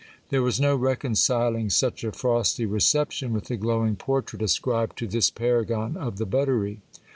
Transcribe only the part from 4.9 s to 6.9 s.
to this paragon of the buttery.